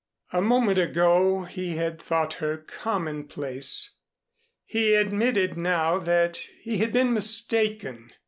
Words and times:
A 0.33 0.41
moment 0.41 0.79
ago 0.79 1.43
he 1.43 1.75
had 1.75 2.01
thought 2.01 2.33
her 2.41 2.57
commonplace. 2.57 3.97
He 4.65 4.95
admitted 4.95 5.55
now 5.59 5.99
that 5.99 6.37
he 6.63 6.79
had 6.79 6.91
been 6.91 7.13
mistaken. 7.13 8.11